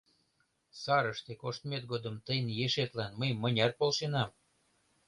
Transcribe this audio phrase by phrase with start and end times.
[0.81, 4.29] Сарыште коштмет годым тыйын ешетлан мый мыняр полшенам?